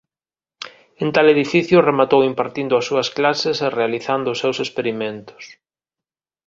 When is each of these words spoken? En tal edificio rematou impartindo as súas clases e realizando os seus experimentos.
En 1.03 1.09
tal 1.15 1.27
edificio 1.35 1.85
rematou 1.89 2.21
impartindo 2.31 2.73
as 2.75 2.85
súas 2.89 3.09
clases 3.17 3.57
e 3.67 3.67
realizando 3.79 4.27
os 4.33 4.41
seus 4.43 4.57
experimentos. 4.65 5.43